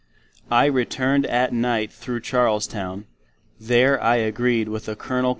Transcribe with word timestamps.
I 0.49 0.65
returned 0.65 1.27
at 1.27 1.53
Night 1.53 1.93
thro 1.93 2.19
Charlestown; 2.19 3.05
there 3.59 4.01
I 4.01 4.15
agreed 4.15 4.67
with 4.67 4.89
a 4.89 4.95
Col. 4.95 5.29